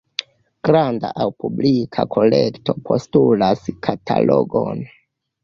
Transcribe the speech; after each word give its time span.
Granda 0.69 1.11
aŭ 1.25 1.27
publika 1.43 2.05
kolekto 2.15 2.77
postulas 2.89 3.63
katalogon. 3.91 4.83